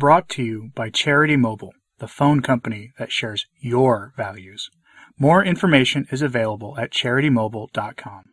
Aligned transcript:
Brought 0.00 0.30
to 0.30 0.42
you 0.42 0.70
by 0.74 0.88
Charity 0.88 1.36
Mobile, 1.36 1.74
the 1.98 2.08
phone 2.08 2.40
company 2.40 2.94
that 2.98 3.12
shares 3.12 3.46
your 3.60 4.14
values. 4.16 4.70
More 5.18 5.44
information 5.44 6.08
is 6.10 6.22
available 6.22 6.74
at 6.78 6.90
charitymobile.com. 6.90 8.24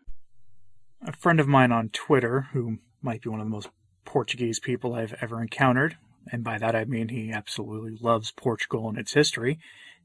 A 1.05 1.11
friend 1.11 1.41
of 1.41 1.47
mine 1.49 1.73
on 1.73 1.89
Twitter, 1.89 2.47
who 2.53 2.77
might 3.01 3.21
be 3.21 3.29
one 3.29 3.41
of 3.41 3.47
the 3.47 3.51
most 3.51 3.67
Portuguese 4.05 4.61
people 4.61 4.95
I've 4.95 5.13
ever 5.19 5.41
encountered, 5.41 5.97
and 6.31 6.41
by 6.41 6.57
that 6.57 6.73
I 6.73 6.85
mean 6.85 7.09
he 7.09 7.33
absolutely 7.33 7.97
loves 7.99 8.31
Portugal 8.31 8.87
and 8.87 8.97
its 8.97 9.11
history, 9.11 9.59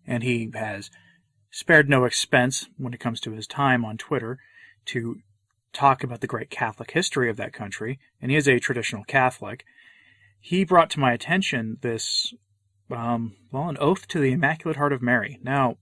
and 0.04 0.24
he 0.24 0.50
has 0.54 0.90
spared 1.52 1.88
no 1.88 2.06
expense 2.06 2.68
when 2.76 2.92
it 2.92 2.98
comes 2.98 3.20
to 3.20 3.30
his 3.30 3.46
time 3.46 3.84
on 3.84 3.98
Twitter 3.98 4.40
to 4.86 5.20
talk 5.72 6.02
about 6.02 6.22
the 6.22 6.26
great 6.26 6.50
Catholic 6.50 6.90
history 6.90 7.30
of 7.30 7.36
that 7.36 7.52
country, 7.52 8.00
and 8.20 8.32
he 8.32 8.36
is 8.36 8.48
a 8.48 8.58
traditional 8.58 9.04
Catholic. 9.04 9.64
He 10.44 10.64
brought 10.64 10.90
to 10.90 11.00
my 11.00 11.12
attention 11.12 11.78
this, 11.82 12.34
um, 12.90 13.36
well, 13.52 13.68
an 13.68 13.78
oath 13.78 14.08
to 14.08 14.18
the 14.18 14.32
Immaculate 14.32 14.76
Heart 14.76 14.92
of 14.92 15.00
Mary. 15.00 15.38
Now, 15.40 15.78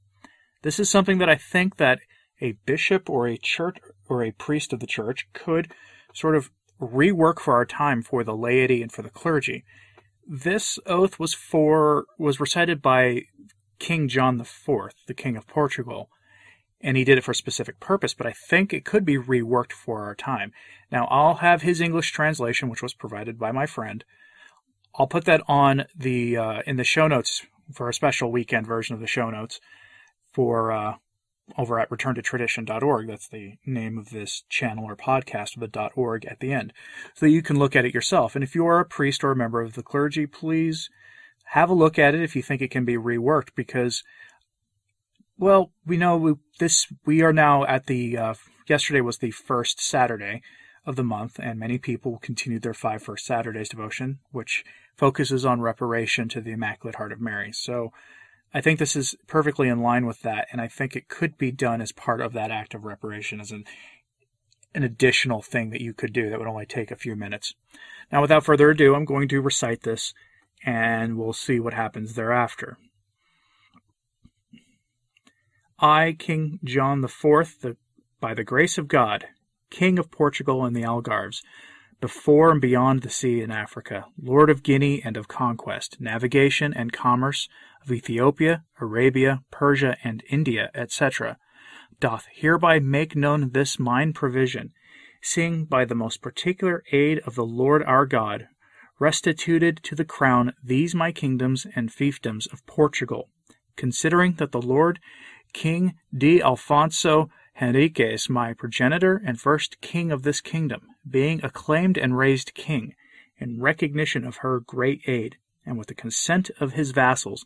this 0.60 0.78
is 0.78 0.90
something 0.90 1.16
that 1.16 1.30
I 1.30 1.36
think 1.36 1.78
that 1.78 2.00
a 2.42 2.52
bishop 2.66 3.08
or 3.08 3.26
a 3.26 3.38
church 3.38 3.78
or 4.06 4.22
a 4.22 4.32
priest 4.32 4.74
of 4.74 4.80
the 4.80 4.86
church 4.86 5.26
could 5.32 5.72
sort 6.12 6.36
of 6.36 6.50
rework 6.78 7.40
for 7.40 7.54
our 7.54 7.64
time 7.64 8.02
for 8.02 8.22
the 8.22 8.36
laity 8.36 8.82
and 8.82 8.92
for 8.92 9.00
the 9.00 9.08
clergy. 9.08 9.64
This 10.28 10.78
oath 10.84 11.18
was 11.18 11.32
for 11.32 12.04
was 12.18 12.38
recited 12.38 12.82
by 12.82 13.22
King 13.78 14.08
John 14.08 14.38
IV, 14.38 14.92
the 15.06 15.14
King 15.14 15.38
of 15.38 15.46
Portugal, 15.46 16.10
and 16.82 16.98
he 16.98 17.04
did 17.04 17.16
it 17.16 17.24
for 17.24 17.30
a 17.30 17.34
specific 17.34 17.80
purpose, 17.80 18.12
but 18.12 18.26
I 18.26 18.32
think 18.32 18.74
it 18.74 18.84
could 18.84 19.06
be 19.06 19.16
reworked 19.16 19.72
for 19.72 20.04
our 20.04 20.14
time. 20.14 20.52
Now, 20.92 21.06
I'll 21.06 21.36
have 21.36 21.62
his 21.62 21.80
English 21.80 22.12
translation, 22.12 22.68
which 22.68 22.82
was 22.82 22.92
provided 22.92 23.38
by 23.38 23.52
my 23.52 23.64
friend. 23.64 24.04
I'll 24.96 25.06
put 25.06 25.24
that 25.24 25.42
on 25.46 25.84
the 25.96 26.36
uh, 26.36 26.62
in 26.66 26.76
the 26.76 26.84
show 26.84 27.06
notes 27.06 27.42
for 27.72 27.88
a 27.88 27.94
special 27.94 28.32
weekend 28.32 28.66
version 28.66 28.94
of 28.94 29.00
the 29.00 29.06
show 29.06 29.30
notes 29.30 29.60
for 30.32 30.72
uh, 30.72 30.94
over 31.56 31.78
at 31.78 31.90
returntotradition.org. 31.90 33.06
That's 33.06 33.28
the 33.28 33.54
name 33.64 33.98
of 33.98 34.10
this 34.10 34.42
channel 34.48 34.84
or 34.84 34.96
podcast 34.96 35.56
with 35.56 35.74
a 35.76 35.90
.org 35.94 36.24
at 36.26 36.40
the 36.40 36.52
end, 36.52 36.72
so 37.14 37.26
that 37.26 37.30
you 37.30 37.42
can 37.42 37.58
look 37.58 37.76
at 37.76 37.84
it 37.84 37.94
yourself. 37.94 38.34
And 38.34 38.44
if 38.44 38.54
you 38.54 38.66
are 38.66 38.80
a 38.80 38.84
priest 38.84 39.24
or 39.24 39.30
a 39.30 39.36
member 39.36 39.60
of 39.60 39.74
the 39.74 39.82
clergy, 39.82 40.26
please 40.26 40.90
have 41.50 41.70
a 41.70 41.74
look 41.74 41.98
at 41.98 42.14
it 42.14 42.22
if 42.22 42.36
you 42.36 42.42
think 42.42 42.62
it 42.62 42.70
can 42.70 42.84
be 42.84 42.96
reworked 42.96 43.50
because 43.56 44.04
well 45.36 45.72
we 45.84 45.96
know 45.96 46.16
we, 46.16 46.34
this 46.60 46.86
we 47.04 47.22
are 47.22 47.32
now 47.32 47.64
at 47.64 47.86
the 47.86 48.16
uh, 48.16 48.34
yesterday 48.68 49.00
was 49.00 49.18
the 49.18 49.32
first 49.32 49.80
saturday 49.80 50.42
of 50.86 50.96
the 50.96 51.04
month 51.04 51.38
and 51.42 51.58
many 51.58 51.78
people 51.78 52.18
continued 52.18 52.62
their 52.62 52.74
five 52.74 53.02
first 53.02 53.26
saturdays 53.26 53.68
devotion 53.68 54.18
which 54.30 54.64
focuses 54.96 55.44
on 55.44 55.60
reparation 55.60 56.28
to 56.28 56.40
the 56.40 56.52
immaculate 56.52 56.96
heart 56.96 57.12
of 57.12 57.20
mary 57.20 57.52
so 57.52 57.92
i 58.54 58.60
think 58.60 58.78
this 58.78 58.96
is 58.96 59.14
perfectly 59.26 59.68
in 59.68 59.80
line 59.80 60.06
with 60.06 60.22
that 60.22 60.46
and 60.52 60.60
i 60.60 60.68
think 60.68 60.96
it 60.96 61.08
could 61.08 61.36
be 61.36 61.50
done 61.50 61.80
as 61.80 61.92
part 61.92 62.20
of 62.20 62.32
that 62.32 62.50
act 62.50 62.74
of 62.74 62.84
reparation 62.84 63.40
as 63.40 63.50
an 63.50 63.64
an 64.72 64.82
additional 64.84 65.42
thing 65.42 65.70
that 65.70 65.80
you 65.80 65.92
could 65.92 66.12
do 66.12 66.30
that 66.30 66.38
would 66.38 66.48
only 66.48 66.66
take 66.66 66.90
a 66.90 66.96
few 66.96 67.16
minutes 67.16 67.54
now 68.10 68.20
without 68.20 68.44
further 68.44 68.70
ado 68.70 68.94
i'm 68.94 69.04
going 69.04 69.28
to 69.28 69.40
recite 69.40 69.82
this 69.82 70.14
and 70.64 71.16
we'll 71.16 71.32
see 71.32 71.58
what 71.58 71.74
happens 71.74 72.14
thereafter. 72.14 72.78
I, 75.78 76.14
King 76.18 76.58
John 76.62 77.00
the, 77.00 77.76
by 78.20 78.34
the 78.34 78.44
grace 78.44 78.76
of 78.76 78.86
God, 78.86 79.26
King 79.70 79.98
of 79.98 80.10
Portugal 80.10 80.64
and 80.64 80.74
the 80.74 80.82
Algarves, 80.82 81.42
before 82.00 82.50
and 82.50 82.60
beyond 82.60 83.02
the 83.02 83.10
sea 83.10 83.40
in 83.40 83.50
Africa, 83.50 84.06
Lord 84.20 84.50
of 84.50 84.62
Guinea 84.62 85.02
and 85.04 85.16
of 85.16 85.28
conquest, 85.28 86.00
navigation 86.00 86.72
and 86.72 86.92
commerce, 86.92 87.48
of 87.82 87.92
Ethiopia, 87.92 88.64
Arabia, 88.80 89.42
Persia, 89.50 89.96
and 90.02 90.22
India, 90.28 90.70
etc., 90.74 91.38
doth 91.98 92.26
hereby 92.32 92.78
make 92.78 93.14
known 93.14 93.50
this 93.50 93.78
mine 93.78 94.12
provision, 94.12 94.72
seeing 95.22 95.64
by 95.66 95.84
the 95.84 95.94
most 95.94 96.22
particular 96.22 96.82
aid 96.92 97.18
of 97.20 97.34
the 97.34 97.44
Lord 97.44 97.82
our 97.82 98.06
God, 98.06 98.48
restituted 98.98 99.82
to 99.82 99.94
the 99.94 100.04
crown 100.04 100.54
these 100.62 100.94
my 100.94 101.12
kingdoms 101.12 101.66
and 101.74 101.90
fiefdoms 101.90 102.50
of 102.52 102.64
Portugal, 102.66 103.28
considering 103.76 104.34
that 104.34 104.52
the 104.52 104.62
Lord 104.62 105.00
King 105.52 105.94
D. 106.16 106.40
Alfonso 106.42 107.30
Henriques, 107.60 108.28
my 108.28 108.54
progenitor 108.54 109.20
and 109.24 109.40
first 109.40 109.80
king 109.80 110.12
of 110.12 110.22
this 110.22 110.40
kingdom, 110.40 110.86
being 111.08 111.44
acclaimed 111.44 111.98
and 111.98 112.16
raised 112.16 112.54
king, 112.54 112.94
in 113.38 113.60
recognition 113.60 114.24
of 114.24 114.38
her 114.38 114.60
great 114.60 115.02
aid, 115.06 115.36
and 115.66 115.76
with 115.76 115.88
the 115.88 115.94
consent 115.94 116.50
of 116.60 116.74
his 116.74 116.92
vassals, 116.92 117.44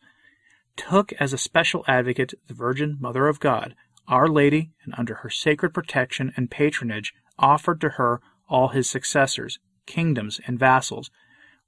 took 0.76 1.12
as 1.14 1.32
a 1.32 1.38
special 1.38 1.84
advocate 1.88 2.34
the 2.48 2.54
Virgin 2.54 2.96
Mother 3.00 3.28
of 3.28 3.40
God, 3.40 3.74
Our 4.06 4.28
Lady, 4.28 4.72
and 4.84 4.94
under 4.98 5.14
her 5.16 5.30
sacred 5.30 5.72
protection 5.72 6.32
and 6.36 6.50
patronage 6.50 7.14
offered 7.38 7.80
to 7.80 7.90
her 7.90 8.20
all 8.48 8.68
his 8.68 8.90
successors, 8.90 9.58
kingdoms, 9.86 10.40
and 10.46 10.58
vassals, 10.58 11.10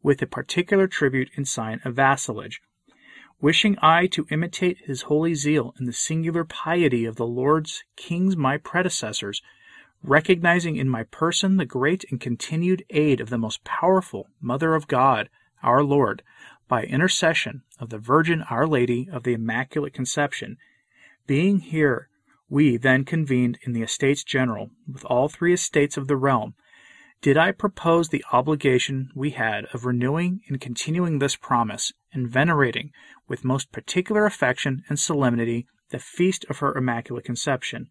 with 0.03 0.21
a 0.23 0.27
particular 0.27 0.87
tribute 0.87 1.31
in 1.37 1.45
sign 1.45 1.81
of 1.85 1.95
vassalage, 1.95 2.61
wishing 3.41 3.77
I 3.83 4.07
to 4.09 4.27
imitate 4.31 4.79
his 4.79 5.03
holy 5.03 5.35
zeal 5.35 5.75
in 5.79 5.87
the 5.87 5.93
singular 5.93 6.45
piety 6.45 7.05
of 7.05 7.17
the 7.17 7.27
Lord's 7.27 7.85
kings 7.97 8.37
my 8.37 8.57
predecessors, 8.57 9.43
recognizing 10.03 10.77
in 10.77 10.89
my 10.89 11.03
person 11.05 11.57
the 11.57 11.67
great 11.67 12.05
and 12.11 12.21
continued 12.21 12.85
aid 12.91 13.21
of 13.21 13.29
the 13.29 13.39
most 13.39 13.65
powerful 13.65 14.29
Mother 14.41 14.75
of 14.75 14.89
God, 14.89 15.29
our 15.63 15.83
Lord, 15.83 16.23
by 16.69 16.85
intercession 16.85 17.63
of 17.79 17.91
the 17.91 17.99
Virgin 17.99 18.43
Our 18.43 18.67
Lady 18.67 19.09
of 19.11 19.23
the 19.23 19.35
Immaculate 19.35 19.93
Conception, 19.93 20.57
being 21.27 21.61
here 21.61 22.09
we 22.49 22.77
then 22.77 23.05
convened 23.05 23.59
in 23.63 23.73
the 23.73 23.83
Estates 23.83 24.23
General 24.25 24.71
with 24.91 25.05
all 25.05 25.29
three 25.29 25.53
estates 25.53 25.97
of 25.97 26.07
the 26.07 26.17
realm, 26.17 26.55
did 27.22 27.37
I 27.37 27.50
propose 27.50 28.09
the 28.09 28.25
obligation 28.32 29.10
we 29.15 29.31
had 29.31 29.65
of 29.72 29.84
renewing 29.84 30.43
and 30.49 30.60
continuing 30.60 31.19
this 31.19 31.34
promise, 31.34 31.93
and 32.12 32.28
venerating 32.28 32.93
with 33.27 33.44
most 33.44 33.72
particular 33.72 34.27
affection 34.27 34.84
and 34.88 34.99
solemnity 34.99 35.66
the 35.91 35.99
feast 35.99 36.44
of 36.50 36.59
her 36.59 36.76
Immaculate 36.76 37.25
Conception. 37.25 37.88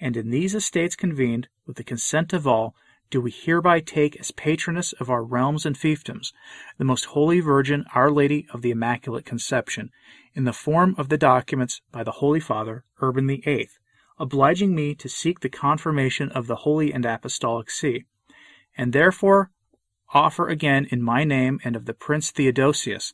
And 0.00 0.16
in 0.16 0.30
these 0.30 0.54
estates 0.54 0.96
convened, 0.96 1.48
with 1.66 1.76
the 1.76 1.84
consent 1.84 2.32
of 2.32 2.46
all, 2.46 2.74
do 3.10 3.20
we 3.20 3.30
hereby 3.30 3.80
take 3.80 4.16
as 4.16 4.32
patroness 4.32 4.92
of 4.94 5.08
our 5.08 5.24
realms 5.24 5.64
and 5.64 5.76
fiefdoms 5.76 6.32
the 6.76 6.84
most 6.84 7.06
holy 7.06 7.40
Virgin, 7.40 7.84
Our 7.94 8.10
Lady 8.10 8.46
of 8.52 8.62
the 8.62 8.70
Immaculate 8.70 9.24
Conception, 9.24 9.90
in 10.34 10.44
the 10.44 10.52
form 10.52 10.94
of 10.98 11.08
the 11.08 11.16
documents 11.16 11.80
by 11.90 12.04
the 12.04 12.12
Holy 12.12 12.40
Father, 12.40 12.84
Urban 13.00 13.26
VIII, 13.26 13.68
obliging 14.18 14.74
me 14.74 14.94
to 14.96 15.08
seek 15.08 15.40
the 15.40 15.48
confirmation 15.48 16.28
of 16.30 16.48
the 16.48 16.56
Holy 16.56 16.92
and 16.92 17.06
Apostolic 17.06 17.70
See 17.70 18.04
and 18.78 18.92
therefore 18.92 19.50
offer 20.14 20.48
again 20.48 20.86
in 20.90 21.02
my 21.02 21.24
name 21.24 21.60
and 21.64 21.76
of 21.76 21.84
the 21.84 21.92
Prince 21.92 22.30
Theodosius, 22.30 23.12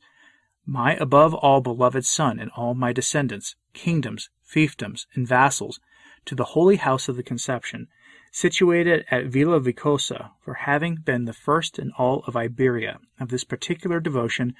my 0.64 0.94
above 0.96 1.34
all 1.34 1.60
beloved 1.60 2.04
son 2.04 2.38
and 2.38 2.50
all 2.56 2.74
my 2.74 2.92
descendants, 2.92 3.56
kingdoms, 3.72 4.30
fiefdoms, 4.48 5.06
and 5.14 5.26
vassals, 5.26 5.80
to 6.26 6.34
the 6.34 6.44
holy 6.44 6.76
house 6.76 7.08
of 7.08 7.16
the 7.16 7.22
Conception, 7.22 7.88
situated 8.30 9.04
at 9.10 9.26
Villa 9.26 9.60
Vicosa, 9.60 10.30
for 10.40 10.54
having 10.54 10.96
been 10.96 11.24
the 11.24 11.32
first 11.32 11.78
in 11.78 11.90
all 11.98 12.22
of 12.26 12.36
Iberia 12.36 12.98
of 13.18 13.28
this 13.28 13.44
particular 13.44 14.00
devotion, 14.00 14.54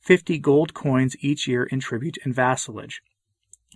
fifty 0.00 0.38
gold 0.38 0.74
coins 0.74 1.16
each 1.20 1.46
year 1.46 1.64
in 1.64 1.80
tribute 1.80 2.18
and 2.24 2.34
vassalage. 2.34 3.02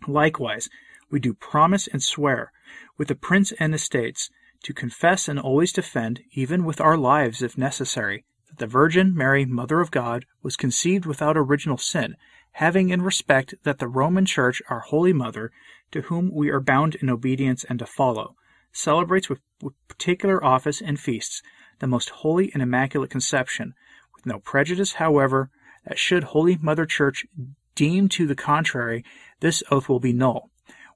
Likewise, 0.06 0.69
we 1.11 1.21
do 1.21 1.34
promise 1.34 1.87
and 1.87 2.03
swear, 2.03 2.53
with 2.97 3.09
the 3.09 3.15
prince 3.15 3.53
and 3.61 3.75
estates, 3.75 4.31
to 4.64 4.75
confess 4.75 5.28
and 5.28 5.38
always 5.38 5.72
defend, 5.72 6.20
even 6.32 6.64
with 6.64 6.80
our 6.80 6.97
lives 6.97 7.42
if 7.42 7.56
necessary, 7.56 8.25
that 8.48 8.59
the 8.59 8.66
Virgin 8.66 9.15
Mary, 9.15 9.44
Mother 9.44 9.80
of 9.80 9.91
God, 9.91 10.27
was 10.42 10.56
conceived 10.56 11.06
without 11.06 11.36
original 11.36 11.78
sin, 11.78 12.16
having 12.53 12.91
in 12.91 13.03
respect 13.03 13.54
that 13.62 13.78
the 13.78 13.89
Roman 13.89 14.27
Church, 14.27 14.60
our 14.68 14.80
Holy 14.80 15.12
Mother, 15.12 15.50
to 15.91 16.03
whom 16.03 16.30
we 16.33 16.50
are 16.50 16.60
bound 16.60 16.94
in 16.97 17.09
obedience 17.09 17.65
and 17.65 17.78
to 17.78 17.86
follow, 17.86 18.36
celebrates 18.72 19.28
with, 19.28 19.41
with 19.62 19.74
particular 19.89 20.44
office 20.44 20.80
and 20.80 20.98
feasts 20.98 21.42
the 21.80 21.86
most 21.86 22.10
holy 22.10 22.53
and 22.53 22.62
immaculate 22.62 23.10
conception, 23.10 23.74
with 24.15 24.27
no 24.27 24.39
prejudice, 24.39 24.94
however, 24.94 25.50
that 25.86 25.98
should 25.98 26.24
Holy 26.24 26.56
Mother 26.56 26.86
Church 26.86 27.27
deem 27.74 28.09
to 28.10 28.27
the 28.27 28.36
contrary, 28.36 29.04
this 29.41 29.62
oath 29.71 29.89
will 29.89 30.00
be 30.00 30.12
null. 30.12 30.50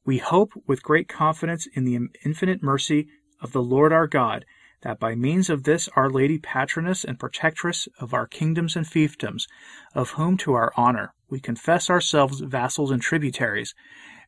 We 0.05 0.19
hope 0.19 0.53
with 0.67 0.83
great 0.83 1.09
confidence 1.09 1.67
in 1.75 1.85
the 1.85 2.09
infinite 2.25 2.63
mercy 2.63 3.09
of 3.41 3.53
the 3.53 3.63
Lord 3.63 3.93
our 3.93 4.07
God, 4.07 4.45
that 4.83 5.01
by 5.01 5.15
means 5.15 5.51
of 5.51 5.65
this 5.65 5.89
Our 5.97 6.09
Lady 6.09 6.39
patroness 6.39 7.05
and 7.05 7.19
protectress 7.19 7.89
of 7.99 8.15
our 8.15 8.27
kingdoms 8.27 8.77
and 8.77 8.87
fiefdoms, 8.87 9.47
of 9.95 10.11
whom 10.11 10.37
to 10.39 10.55
our 10.55 10.73
honor 10.77 11.15
we 11.29 11.41
confess 11.41 11.91
ourselves 11.91 12.41
vassals 12.41 12.91
and 12.91 13.03
tributaries, 13.03 13.75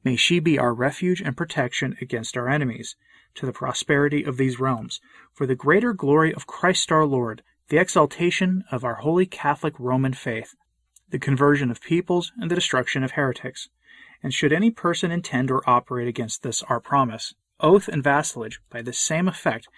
may 0.04 0.16
she 0.16 0.40
be 0.40 0.58
our 0.58 0.74
refuge 0.74 1.20
and 1.20 1.36
protection 1.36 1.96
against 2.00 2.36
our 2.36 2.48
enemies, 2.48 2.96
to 3.34 3.46
the 3.46 3.52
prosperity 3.52 4.24
of 4.24 4.36
these 4.36 4.58
realms, 4.58 5.00
for 5.32 5.46
the 5.46 5.54
greater 5.54 5.92
glory 5.92 6.34
of 6.34 6.46
Christ 6.46 6.90
our 6.90 7.06
Lord, 7.06 7.42
the 7.68 7.78
exaltation 7.78 8.64
of 8.72 8.84
our 8.84 8.96
holy 8.96 9.26
Catholic 9.26 9.74
Roman 9.78 10.12
faith, 10.12 10.54
the 11.10 11.18
conversion 11.18 11.70
of 11.70 11.80
peoples, 11.80 12.32
and 12.36 12.50
the 12.50 12.56
destruction 12.56 13.04
of 13.04 13.12
heretics. 13.12 13.68
And 14.22 14.34
should 14.34 14.52
any 14.52 14.70
person 14.70 15.10
intend 15.10 15.50
or 15.50 15.68
operate 15.68 16.08
against 16.08 16.42
this 16.42 16.62
our 16.64 16.80
promise, 16.80 17.34
oath 17.62 17.88
and 17.88 18.02
vassalage, 18.02 18.60
by 18.70 18.82
the 18.82 18.92
same 18.92 19.28
effect, 19.28 19.68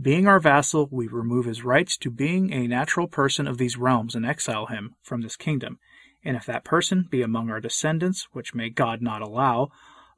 being 0.00 0.26
our 0.26 0.40
vassal, 0.40 0.88
we 0.90 1.06
remove 1.06 1.46
his 1.46 1.64
rights 1.64 1.96
to 1.98 2.10
being 2.10 2.52
a 2.52 2.68
natural 2.68 3.08
person 3.08 3.46
of 3.46 3.58
these 3.58 3.76
realms 3.76 4.14
and 4.14 4.26
exile 4.26 4.66
him 4.66 4.94
from 5.02 5.22
this 5.22 5.36
kingdom. 5.36 5.78
And 6.24 6.36
if 6.36 6.46
that 6.46 6.64
person 6.64 7.06
be 7.10 7.22
among 7.22 7.50
our 7.50 7.60
descendants, 7.60 8.28
which 8.32 8.54
may 8.54 8.70
God 8.70 9.00
not 9.00 9.22
allow, 9.22 9.70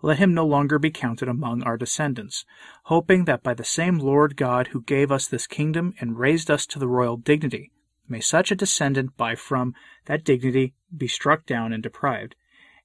let 0.02 0.19
him 0.19 0.32
no 0.32 0.46
longer 0.46 0.78
be 0.78 0.90
counted 0.90 1.28
among 1.28 1.62
our 1.62 1.76
descendants, 1.76 2.44
hoping 2.84 3.26
that 3.26 3.43
by 3.43 3.55
the 3.55 3.64
same 3.64 3.99
Lord 3.99 4.37
God 4.37 4.69
who 4.69 4.82
gave 4.82 5.12
us 5.12 5.26
this 5.26 5.46
kingdom 5.46 5.94
and 6.00 6.19
raised 6.19 6.50
us 6.50 6.66
to 6.66 6.78
the 6.78 6.88
royal 6.88 7.16
dignity, 7.16 7.70
may 8.08 8.20
such 8.20 8.50
a 8.50 8.56
descendant 8.56 9.16
by 9.16 9.34
from 9.34 9.75
that 10.06 10.25
dignity 10.25 10.75
be 10.96 11.06
struck 11.06 11.46
down 11.46 11.73
and 11.73 11.82
deprived, 11.82 12.34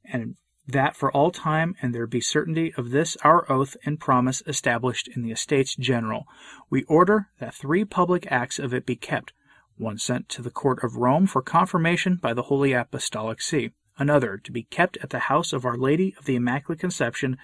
and 0.03 0.35
that 0.67 0.95
for 0.95 1.11
all 1.11 1.31
time 1.31 1.75
and 1.81 1.93
there 1.93 2.07
be 2.07 2.21
certainty 2.21 2.73
of 2.75 2.89
this 2.89 3.15
our 3.23 3.49
oath 3.51 3.77
and 3.85 3.99
promise 3.99 4.41
established 4.47 5.07
in 5.07 5.21
the 5.21 5.31
estates 5.31 5.75
general, 5.75 6.27
we 6.69 6.83
order 6.83 7.29
that 7.39 7.53
three 7.53 7.85
public 7.85 8.25
acts 8.31 8.57
of 8.57 8.73
it 8.73 8.85
be 8.85 8.95
kept, 8.95 9.33
one 9.77 9.97
sent 9.97 10.29
to 10.29 10.41
the 10.41 10.49
court 10.49 10.83
of 10.83 10.95
Rome 10.95 11.27
for 11.27 11.41
confirmation 11.41 12.15
by 12.15 12.33
the 12.33 12.43
Holy 12.43 12.73
Apostolic 12.73 13.41
See, 13.41 13.71
another 13.97 14.37
to 14.37 14.51
be 14.51 14.63
kept 14.63 14.97
at 14.97 15.11
the 15.11 15.19
house 15.19 15.53
of 15.53 15.65
Our 15.65 15.77
Lady 15.77 16.15
of 16.17 16.25
the 16.25 16.35
Immaculate 16.35 16.79
Conception 16.79 17.37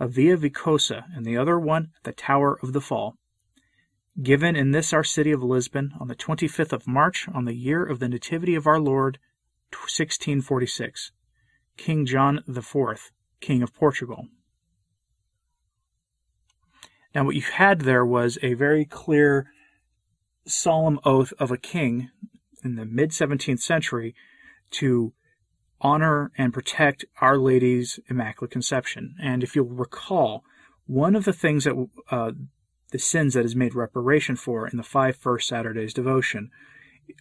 of 0.00 0.12
Villa 0.12 0.36
Vicosa, 0.36 1.04
and 1.14 1.24
the 1.24 1.36
other 1.36 1.58
one 1.58 1.90
at 1.96 2.04
the 2.04 2.12
Tower 2.12 2.58
of 2.62 2.72
the 2.72 2.80
Fall. 2.80 3.16
Given 4.20 4.56
in 4.56 4.70
this 4.70 4.92
our 4.92 5.04
city 5.04 5.32
of 5.32 5.42
Lisbon 5.42 5.92
on 6.00 6.08
the 6.08 6.16
25th 6.16 6.72
of 6.72 6.86
March, 6.86 7.28
on 7.32 7.44
the 7.44 7.54
year 7.54 7.84
of 7.84 7.98
the 7.98 8.08
Nativity 8.08 8.54
of 8.54 8.66
our 8.66 8.80
Lord, 8.80 9.18
1646. 9.70 11.10
King 11.76 12.06
John 12.06 12.42
IV, 12.48 13.12
King 13.40 13.62
of 13.62 13.74
Portugal. 13.74 14.28
Now, 17.14 17.24
what 17.24 17.36
you 17.36 17.42
had 17.42 17.82
there 17.82 18.04
was 18.04 18.38
a 18.42 18.54
very 18.54 18.84
clear, 18.84 19.46
solemn 20.46 20.98
oath 21.04 21.32
of 21.38 21.50
a 21.50 21.56
king 21.56 22.10
in 22.64 22.76
the 22.76 22.84
mid 22.84 23.10
17th 23.10 23.60
century 23.60 24.14
to 24.72 25.12
honor 25.80 26.32
and 26.36 26.52
protect 26.52 27.04
Our 27.20 27.38
Lady's 27.38 28.00
Immaculate 28.08 28.50
Conception. 28.50 29.14
And 29.22 29.42
if 29.42 29.54
you'll 29.54 29.66
recall, 29.66 30.42
one 30.86 31.14
of 31.14 31.24
the 31.24 31.32
things 31.32 31.64
that 31.64 31.88
uh, 32.10 32.32
the 32.90 32.98
sins 32.98 33.34
that 33.34 33.44
is 33.44 33.54
made 33.54 33.74
reparation 33.74 34.36
for 34.36 34.66
in 34.66 34.76
the 34.76 34.82
five 34.82 35.16
first 35.16 35.48
Saturdays 35.48 35.94
devotion 35.94 36.50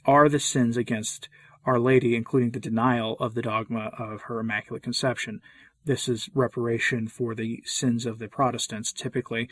are 0.06 0.30
the 0.30 0.40
sins 0.40 0.78
against 0.78 1.30
Our 1.66 1.80
Lady, 1.80 2.16
including 2.16 2.52
the 2.52 2.60
denial 2.60 3.16
of 3.20 3.34
the 3.34 3.42
dogma 3.42 3.92
of 3.98 4.24
her 4.24 4.40
Immaculate 4.40 4.84
Conception. 4.84 5.42
This 5.86 6.08
is 6.08 6.30
reparation 6.34 7.08
for 7.08 7.36
the 7.36 7.62
sins 7.66 8.06
of 8.06 8.20
the 8.20 8.28
Protestants, 8.28 8.92
typically, 8.92 9.50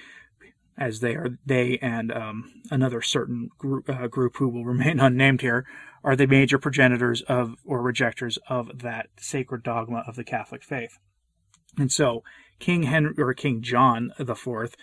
as 0.78 1.00
they 1.00 1.16
are 1.16 1.38
they 1.46 1.78
and 1.82 2.12
um, 2.12 2.62
another 2.72 3.02
certain 3.02 3.50
group, 3.58 3.90
uh, 3.90 4.08
group 4.08 4.38
who 4.38 4.50
will 4.50 4.66
remain 4.74 5.00
unnamed 5.00 5.42
here 5.42 5.66
are 6.04 6.16
the 6.16 6.26
major 6.26 6.58
progenitors 6.58 7.22
of 7.24 7.56
or 7.66 7.82
rejectors 7.82 8.38
of 8.50 8.80
that 8.80 9.08
sacred 9.18 9.64
dogma 9.64 10.04
of 10.08 10.16
the 10.16 10.24
Catholic 10.24 10.64
faith. 10.64 10.98
And 11.78 11.92
so 11.92 12.24
King 12.60 12.84
Henry 12.84 13.14
or 13.18 13.34
King 13.34 13.62
John 13.62 14.12
the 14.18 14.36
Fourth 14.36 14.76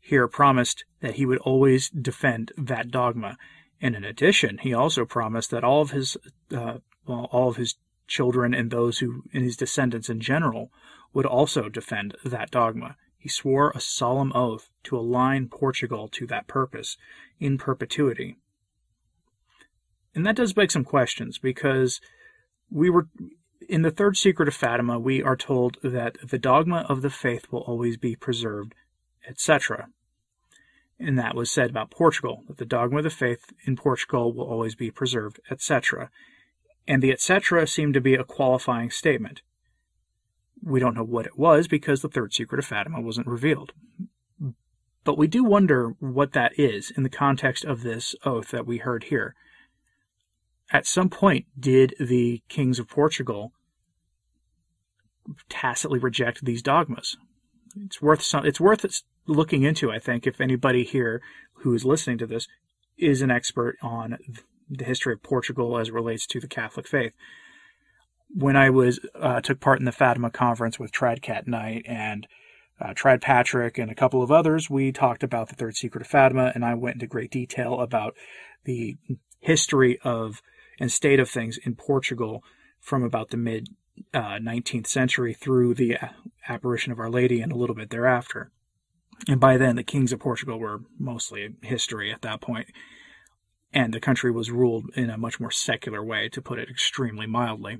here 0.00 0.28
promised 0.28 0.84
that 1.00 1.14
he 1.14 1.24
would 1.24 1.38
always 1.38 1.88
defend 1.88 2.52
that 2.58 2.90
dogma. 2.90 3.36
And 3.80 3.94
in 3.94 4.04
addition, 4.04 4.58
he 4.58 4.72
also 4.72 5.04
promised 5.04 5.50
that 5.50 5.64
all 5.64 5.82
of 5.82 5.90
his 5.90 6.16
uh, 6.54 6.78
well, 7.06 7.28
all 7.32 7.48
of 7.48 7.56
his 7.56 7.74
children 8.06 8.54
and 8.54 8.70
those 8.70 8.98
who 8.98 9.24
and 9.32 9.44
his 9.44 9.56
descendants 9.56 10.08
in 10.08 10.20
general 10.20 10.70
would 11.12 11.26
also 11.26 11.68
defend 11.68 12.16
that 12.24 12.50
dogma. 12.50 12.96
He 13.16 13.28
swore 13.28 13.72
a 13.74 13.80
solemn 13.80 14.32
oath 14.34 14.68
to 14.84 14.98
align 14.98 15.48
Portugal 15.48 16.08
to 16.08 16.26
that 16.26 16.46
purpose 16.46 16.96
in 17.38 17.56
perpetuity. 17.56 18.36
And 20.14 20.26
that 20.26 20.36
does 20.36 20.52
beg 20.52 20.70
some 20.70 20.84
questions 20.84 21.38
because 21.38 22.00
we 22.70 22.90
were 22.90 23.08
in 23.68 23.82
the 23.82 23.90
third 23.90 24.16
secret 24.16 24.48
of 24.48 24.54
Fatima, 24.54 24.98
we 24.98 25.22
are 25.22 25.36
told 25.36 25.78
that 25.82 26.18
the 26.22 26.38
dogma 26.38 26.84
of 26.88 27.02
the 27.02 27.10
faith 27.10 27.50
will 27.50 27.60
always 27.60 27.96
be 27.96 28.14
preserved, 28.14 28.74
etc. 29.26 29.88
And 30.98 31.18
that 31.18 31.34
was 31.34 31.50
said 31.50 31.70
about 31.70 31.90
Portugal, 31.90 32.44
that 32.46 32.58
the 32.58 32.64
dogma 32.64 32.98
of 32.98 33.04
the 33.04 33.10
faith 33.10 33.52
in 33.66 33.76
Portugal 33.76 34.32
will 34.32 34.48
always 34.48 34.74
be 34.74 34.90
preserved, 34.90 35.40
etc. 35.50 36.10
And 36.86 37.02
the 37.02 37.12
etc. 37.12 37.66
seemed 37.66 37.94
to 37.94 38.00
be 38.00 38.14
a 38.14 38.24
qualifying 38.24 38.90
statement. 38.90 39.42
We 40.62 40.80
don't 40.80 40.94
know 40.94 41.04
what 41.04 41.26
it 41.26 41.38
was 41.38 41.68
because 41.68 42.00
the 42.00 42.08
third 42.08 42.32
secret 42.32 42.58
of 42.58 42.64
Fatima 42.64 43.00
wasn't 43.00 43.26
revealed. 43.26 43.72
But 45.02 45.18
we 45.18 45.26
do 45.26 45.44
wonder 45.44 45.94
what 45.98 46.32
that 46.32 46.58
is 46.58 46.90
in 46.96 47.02
the 47.02 47.10
context 47.10 47.64
of 47.64 47.82
this 47.82 48.14
oath 48.24 48.50
that 48.52 48.66
we 48.66 48.78
heard 48.78 49.04
here 49.04 49.34
at 50.70 50.86
some 50.86 51.08
point 51.08 51.46
did 51.58 51.94
the 52.00 52.42
kings 52.48 52.78
of 52.78 52.88
Portugal 52.88 53.52
tacitly 55.48 55.98
reject 55.98 56.44
these 56.44 56.62
dogmas? 56.62 57.16
It's 57.76 58.00
worth 58.00 58.22
some, 58.22 58.44
it's 58.44 58.60
worth 58.60 58.84
looking 59.26 59.62
into. 59.62 59.90
I 59.90 59.98
think 59.98 60.26
if 60.26 60.40
anybody 60.40 60.84
here 60.84 61.20
who 61.58 61.74
is 61.74 61.84
listening 61.84 62.18
to 62.18 62.26
this 62.26 62.46
is 62.96 63.22
an 63.22 63.30
expert 63.30 63.76
on 63.82 64.18
the 64.68 64.84
history 64.84 65.12
of 65.12 65.22
Portugal 65.22 65.78
as 65.78 65.90
relates 65.90 66.26
to 66.26 66.40
the 66.40 66.48
Catholic 66.48 66.86
faith. 66.86 67.12
When 68.28 68.56
I 68.56 68.70
was 68.70 69.00
uh, 69.14 69.40
took 69.40 69.60
part 69.60 69.78
in 69.78 69.84
the 69.84 69.92
Fatima 69.92 70.30
conference 70.30 70.78
with 70.78 70.92
Tradcat 70.92 71.46
Knight 71.46 71.84
and 71.86 72.26
uh, 72.80 72.92
Trad 72.94 73.20
Patrick 73.20 73.78
and 73.78 73.90
a 73.90 73.94
couple 73.94 74.22
of 74.22 74.32
others, 74.32 74.68
we 74.68 74.90
talked 74.90 75.22
about 75.22 75.48
the 75.48 75.54
Third 75.54 75.76
Secret 75.76 76.02
of 76.02 76.08
Fatima, 76.08 76.50
and 76.54 76.64
I 76.64 76.74
went 76.74 76.96
into 76.96 77.06
great 77.06 77.30
detail 77.30 77.80
about 77.80 78.14
the 78.64 78.96
history 79.40 79.98
of 80.02 80.42
and 80.80 80.90
state 80.90 81.20
of 81.20 81.30
things 81.30 81.58
in 81.64 81.76
Portugal 81.76 82.42
from 82.80 83.04
about 83.04 83.30
the 83.30 83.36
mid 83.36 83.68
uh, 84.12 84.38
19th 84.40 84.88
century 84.88 85.32
through 85.32 85.74
the 85.74 85.96
apparition 86.48 86.90
of 86.92 86.98
Our 86.98 87.10
Lady 87.10 87.40
and 87.40 87.52
a 87.52 87.56
little 87.56 87.76
bit 87.76 87.90
thereafter. 87.90 88.50
And 89.28 89.40
by 89.40 89.56
then, 89.56 89.76
the 89.76 89.82
kings 89.82 90.12
of 90.12 90.20
Portugal 90.20 90.58
were 90.58 90.82
mostly 90.98 91.54
history 91.62 92.12
at 92.12 92.22
that 92.22 92.40
point, 92.40 92.68
and 93.72 93.92
the 93.92 94.00
country 94.00 94.30
was 94.30 94.50
ruled 94.50 94.86
in 94.94 95.10
a 95.10 95.18
much 95.18 95.40
more 95.40 95.50
secular 95.50 96.04
way, 96.04 96.28
to 96.30 96.42
put 96.42 96.58
it 96.58 96.68
extremely 96.68 97.26
mildly. 97.26 97.78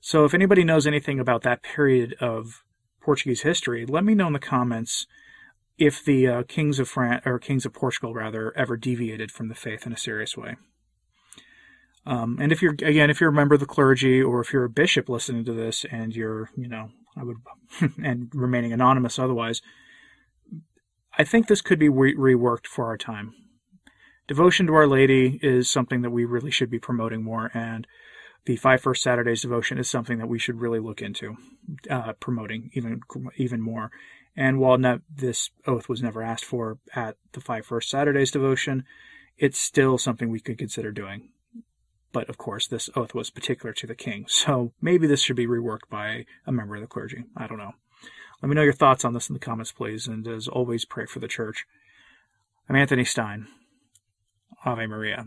So, 0.00 0.24
if 0.24 0.34
anybody 0.34 0.64
knows 0.64 0.86
anything 0.86 1.20
about 1.20 1.42
that 1.42 1.62
period 1.62 2.14
of 2.20 2.62
Portuguese 3.00 3.42
history, 3.42 3.84
let 3.84 4.04
me 4.04 4.14
know 4.14 4.28
in 4.28 4.32
the 4.32 4.38
comments 4.38 5.06
if 5.78 6.04
the 6.04 6.28
uh, 6.28 6.42
kings 6.44 6.78
of 6.78 6.88
France 6.88 7.22
or 7.26 7.38
kings 7.38 7.66
of 7.66 7.72
Portugal 7.72 8.14
rather 8.14 8.56
ever 8.56 8.76
deviated 8.76 9.30
from 9.30 9.48
the 9.48 9.54
faith 9.54 9.86
in 9.86 9.92
a 9.92 9.96
serious 9.96 10.36
way. 10.36 10.56
Um, 12.04 12.38
and 12.40 12.50
if 12.50 12.62
you're 12.62 12.72
again, 12.72 13.10
if 13.10 13.20
you're 13.20 13.30
a 13.30 13.34
member 13.34 13.54
of 13.54 13.60
the 13.60 13.66
clergy 13.66 14.20
or 14.22 14.40
if 14.40 14.52
you're 14.52 14.64
a 14.64 14.70
bishop 14.70 15.08
listening 15.08 15.44
to 15.44 15.52
this 15.52 15.84
and 15.90 16.14
you're, 16.14 16.50
you 16.56 16.68
know, 16.68 16.90
I 17.16 17.24
would, 17.24 17.36
and 18.02 18.30
remaining 18.34 18.72
anonymous 18.72 19.18
otherwise, 19.18 19.62
I 21.18 21.24
think 21.24 21.46
this 21.46 21.60
could 21.60 21.78
be 21.78 21.88
re- 21.88 22.16
reworked 22.16 22.66
for 22.66 22.86
our 22.86 22.96
time. 22.96 23.34
Devotion 24.28 24.66
to 24.66 24.74
Our 24.74 24.86
Lady 24.86 25.38
is 25.42 25.70
something 25.70 26.02
that 26.02 26.10
we 26.10 26.24
really 26.24 26.50
should 26.50 26.70
be 26.70 26.78
promoting 26.78 27.22
more, 27.22 27.50
and 27.52 27.86
the 28.44 28.56
Five 28.56 28.80
First 28.80 29.02
Saturdays 29.02 29.42
devotion 29.42 29.78
is 29.78 29.90
something 29.90 30.18
that 30.18 30.28
we 30.28 30.38
should 30.38 30.60
really 30.60 30.78
look 30.78 31.02
into 31.02 31.36
uh, 31.90 32.12
promoting 32.14 32.70
even 32.72 33.00
even 33.36 33.60
more. 33.60 33.90
And 34.34 34.58
while 34.58 34.78
not, 34.78 35.02
this 35.14 35.50
oath 35.66 35.88
was 35.88 36.02
never 36.02 36.22
asked 36.22 36.44
for 36.44 36.78
at 36.94 37.16
the 37.32 37.40
Five 37.40 37.66
First 37.66 37.90
Saturdays 37.90 38.30
devotion, 38.30 38.84
it's 39.36 39.58
still 39.58 39.98
something 39.98 40.30
we 40.30 40.40
could 40.40 40.58
consider 40.58 40.92
doing. 40.92 41.28
But 42.12 42.28
of 42.28 42.38
course, 42.38 42.66
this 42.66 42.90
oath 42.94 43.14
was 43.14 43.30
particular 43.30 43.72
to 43.74 43.86
the 43.86 43.94
king, 43.94 44.26
so 44.28 44.72
maybe 44.80 45.06
this 45.06 45.20
should 45.20 45.36
be 45.36 45.46
reworked 45.46 45.88
by 45.90 46.26
a 46.46 46.52
member 46.52 46.76
of 46.76 46.80
the 46.80 46.86
clergy. 46.86 47.24
I 47.36 47.46
don't 47.46 47.58
know. 47.58 47.72
Let 48.42 48.48
me 48.48 48.56
know 48.56 48.62
your 48.62 48.72
thoughts 48.72 49.04
on 49.04 49.12
this 49.12 49.28
in 49.30 49.34
the 49.34 49.38
comments, 49.38 49.70
please, 49.70 50.08
and 50.08 50.26
as 50.26 50.48
always, 50.48 50.84
pray 50.84 51.06
for 51.06 51.20
the 51.20 51.28
church. 51.28 51.64
I'm 52.68 52.74
Anthony 52.74 53.04
Stine. 53.04 53.46
Ave 54.64 54.86
Maria. 54.86 55.26